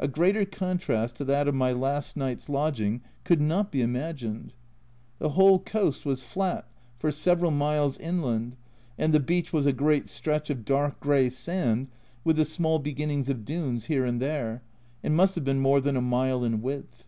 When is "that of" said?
1.26-1.54